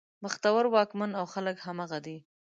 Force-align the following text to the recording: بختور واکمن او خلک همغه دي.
بختور 0.23 0.63
واکمن 0.75 1.11
او 1.19 1.25
خلک 1.33 1.55
همغه 1.65 1.97
دي. 2.05 2.17